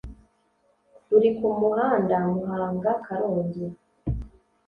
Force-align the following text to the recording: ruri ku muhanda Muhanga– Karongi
ruri 1.09 1.29
ku 1.37 1.47
muhanda 1.59 2.15
Muhanga– 2.31 2.93
Karongi 3.05 3.65